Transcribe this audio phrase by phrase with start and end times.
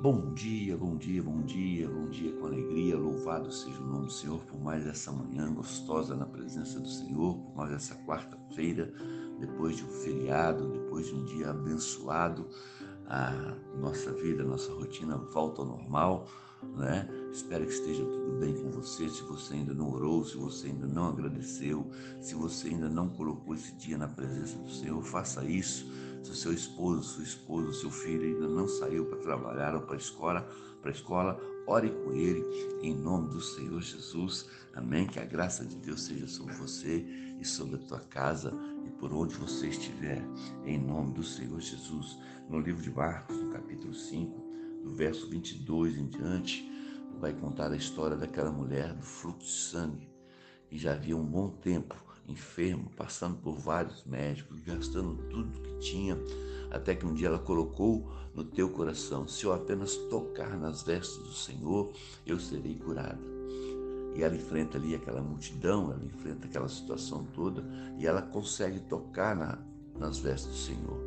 [0.00, 2.96] Bom dia, bom dia, bom dia, bom dia com alegria.
[2.96, 7.36] Louvado seja o nome do Senhor por mais essa manhã gostosa na presença do Senhor,
[7.36, 8.92] por mais essa quarta-feira,
[9.40, 12.48] depois de um feriado, depois de um dia abençoado.
[13.08, 16.28] A nossa vida, a nossa rotina volta ao normal,
[16.76, 17.08] né?
[17.32, 19.08] Espero que esteja tudo bem com você.
[19.08, 21.90] Se você ainda não orou, se você ainda não agradeceu,
[22.20, 25.90] se você ainda não colocou esse dia na presença do Senhor, faça isso
[26.28, 29.94] se o seu esposo, sua esposa, seu filho ainda não saiu para trabalhar ou para
[29.94, 30.46] a escola,
[30.82, 32.44] para a escola, ore com ele
[32.82, 34.46] em nome do Senhor Jesus.
[34.74, 35.06] Amém.
[35.06, 36.98] Que a graça de Deus seja sobre você
[37.40, 38.52] e sobre a tua casa
[38.84, 40.22] e por onde você estiver,
[40.66, 42.18] em nome do Senhor Jesus.
[42.48, 46.70] No livro de Marcos, no capítulo 5, do verso 22 em diante,
[47.18, 50.08] vai contar a história daquela mulher do fluxo de sangue
[50.68, 51.96] que já havia um bom tempo
[52.28, 56.16] enfermo, passando por vários médicos, gastando tudo que tinha,
[56.70, 61.18] até que um dia ela colocou no teu coração: se eu apenas tocar nas vestes
[61.18, 61.92] do Senhor,
[62.26, 63.18] eu serei curada.
[64.14, 67.64] E ela enfrenta ali aquela multidão, ela enfrenta aquela situação toda
[67.98, 69.58] e ela consegue tocar na,
[69.96, 70.98] nas vestes do Senhor.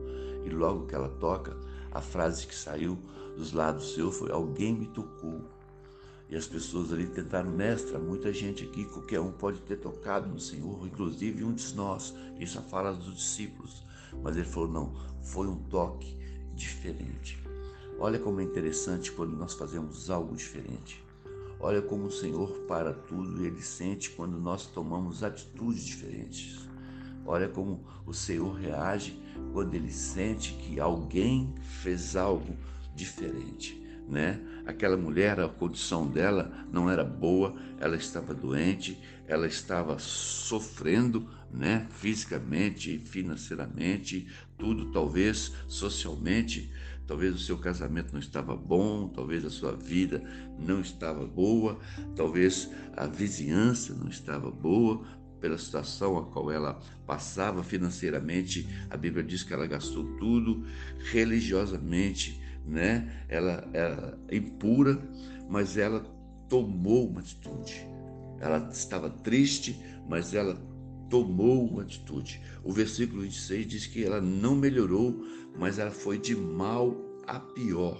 [0.46, 1.56] E logo que ela toca,
[1.92, 2.98] a frase que saiu
[3.36, 5.42] dos do Senhor foi: Alguém me tocou.
[6.32, 10.40] E as pessoas ali tentaram, mestra, muita gente aqui, qualquer um pode ter tocado no
[10.40, 12.16] Senhor, inclusive um de nós.
[12.40, 13.86] Isso a fala dos discípulos.
[14.24, 16.18] Mas ele falou: não, foi um toque
[16.56, 17.38] diferente.
[18.00, 21.04] Olha como é interessante quando nós fazemos algo diferente.
[21.60, 26.66] Olha como o Senhor para tudo e ele sente quando nós tomamos atitudes diferentes.
[27.26, 29.22] Olha como o Senhor reage
[29.52, 32.56] quando ele sente que alguém fez algo
[32.96, 33.82] diferente
[34.12, 34.40] né?
[34.66, 41.88] Aquela mulher, a condição dela não era boa, ela estava doente, ela estava sofrendo, né?
[41.90, 44.28] Fisicamente, financeiramente,
[44.58, 46.70] tudo, talvez socialmente,
[47.08, 50.22] talvez o seu casamento não estava bom, talvez a sua vida
[50.60, 51.80] não estava boa,
[52.16, 55.04] talvez a vizinhança não estava boa,
[55.40, 60.64] pela situação a qual ela passava financeiramente, a Bíblia diz que ela gastou tudo,
[61.12, 63.26] religiosamente né?
[63.28, 65.02] Ela era impura,
[65.50, 66.04] mas ela
[66.50, 67.88] tomou uma atitude.
[68.40, 70.58] Ela estava triste, mas ela
[71.10, 72.42] tomou uma atitude.
[72.64, 75.24] O versículo 26 diz que ela não melhorou,
[75.58, 76.96] mas ela foi de mal
[77.28, 78.00] a pior.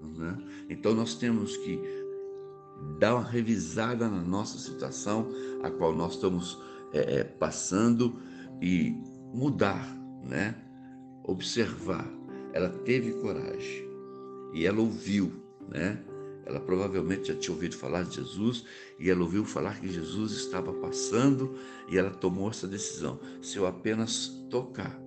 [0.00, 0.38] Né?
[0.68, 1.80] Então nós temos que
[2.98, 5.28] dar uma revisada na nossa situação,
[5.62, 6.58] a qual nós estamos
[6.92, 8.18] é, é passando
[8.62, 8.94] e
[9.34, 9.86] mudar,
[10.24, 10.54] né?
[11.24, 12.08] Observar.
[12.52, 13.89] Ela teve coragem
[14.52, 15.32] e ela ouviu,
[15.68, 16.02] né?
[16.44, 18.64] Ela provavelmente já tinha ouvido falar de Jesus
[18.98, 21.54] e ela ouviu falar que Jesus estava passando
[21.88, 23.20] e ela tomou essa decisão.
[23.40, 24.98] Se eu apenas tocar,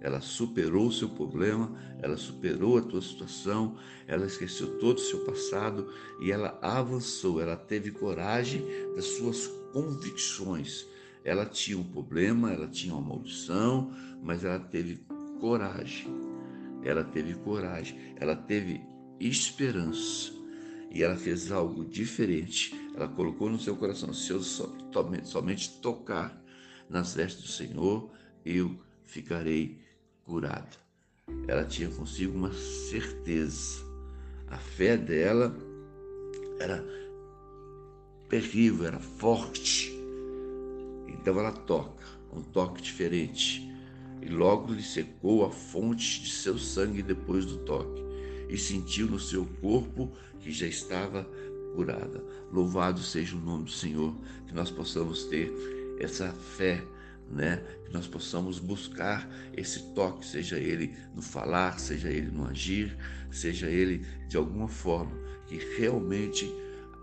[0.00, 5.24] ela superou o seu problema, ela superou a tua situação, ela esqueceu todo o seu
[5.24, 5.90] passado
[6.20, 8.64] e ela avançou, ela teve coragem
[8.94, 10.86] das suas convicções.
[11.24, 13.90] Ela tinha um problema, ela tinha uma maldição,
[14.22, 15.04] mas ela teve
[15.40, 16.27] coragem
[16.82, 18.80] ela teve coragem, ela teve
[19.20, 20.32] esperança
[20.90, 22.74] e ela fez algo diferente.
[22.94, 26.42] Ela colocou no seu coração: se eu somente, somente tocar
[26.88, 28.10] nas vestes do Senhor,
[28.44, 29.80] eu ficarei
[30.24, 30.76] curada.
[31.46, 33.86] Ela tinha consigo uma certeza.
[34.46, 35.54] A fé dela
[36.58, 36.82] era
[38.28, 39.92] terrível, era forte.
[41.06, 43.68] Então ela toca, um toque diferente
[44.22, 48.02] e logo lhe secou a fonte de seu sangue depois do toque,
[48.48, 51.24] e sentiu no seu corpo que já estava
[51.74, 52.22] curada.
[52.52, 54.14] Louvado seja o nome do Senhor,
[54.46, 55.52] que nós possamos ter
[56.00, 56.82] essa fé,
[57.30, 57.62] né?
[57.84, 62.96] Que nós possamos buscar esse toque, seja ele no falar, seja ele no agir,
[63.30, 65.12] seja ele de alguma forma,
[65.46, 66.50] que realmente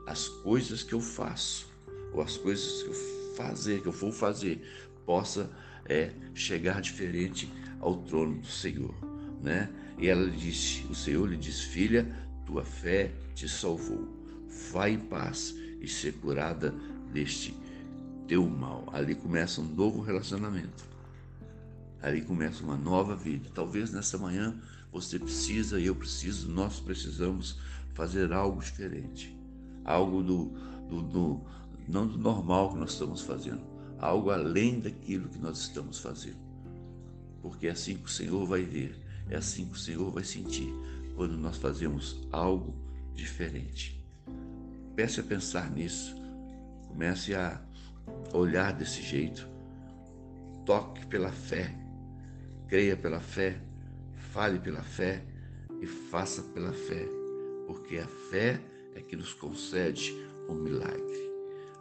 [0.08, 1.68] as coisas que eu faço,
[2.14, 2.94] ou as coisas que eu
[3.36, 4.62] fazer, que eu vou fazer,
[5.06, 5.50] possa
[5.86, 8.94] é, chegar diferente ao trono do Senhor,
[9.42, 9.70] né?
[9.98, 12.06] E ela disse, o Senhor lhe disse, filha,
[12.46, 14.08] tua fé te salvou.
[14.72, 16.74] Vai em paz e ser curada
[17.14, 17.56] deste
[18.28, 18.86] teu mal.
[18.92, 20.84] Ali começa um novo relacionamento.
[22.02, 23.50] Ali começa uma nova vida.
[23.54, 24.60] Talvez nessa manhã
[24.92, 27.60] você precisa eu preciso, nós precisamos
[27.94, 29.36] fazer algo diferente.
[29.84, 30.46] Algo do,
[30.90, 31.42] do, do
[31.88, 33.75] não do normal que nós estamos fazendo
[34.06, 36.38] algo além daquilo que nós estamos fazendo.
[37.42, 38.96] Porque é assim que o Senhor vai ver,
[39.30, 40.72] é assim que o Senhor vai sentir
[41.16, 42.76] quando nós fazemos algo
[43.14, 44.04] diferente.
[44.92, 46.16] Comece a pensar nisso,
[46.88, 47.62] comece a
[48.34, 49.48] olhar desse jeito,
[50.66, 51.74] toque pela fé,
[52.68, 53.60] creia pela fé,
[54.32, 55.24] fale pela fé
[55.82, 57.06] e faça pela fé,
[57.68, 58.60] porque a fé
[58.96, 60.14] é que nos concede
[60.48, 61.35] o um milagre.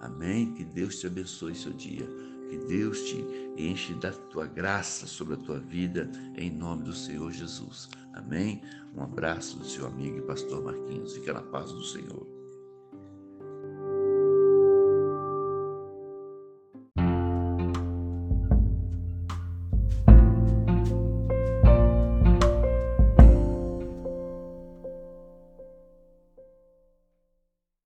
[0.04, 0.52] Amém?
[0.52, 2.06] Que Deus te abençoe seu dia.
[2.50, 3.24] Que Deus te
[3.56, 7.88] enche da tua graça sobre a tua vida, em nome do Senhor Jesus.
[8.12, 8.62] Amém?
[8.94, 11.14] Um abraço do seu amigo e pastor Marquinhos.
[11.14, 12.33] Fica na paz do Senhor.